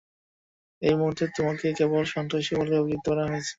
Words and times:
এই 0.81 0.95
মুহুর্তে, 0.95 1.25
তোমাকে 1.37 1.67
কেবল 1.79 2.03
সন্ত্রাসী 2.13 2.53
বলে 2.59 2.73
অভিযুক্ত 2.77 3.05
করা 3.07 3.23
হয়েছে। 3.25 3.49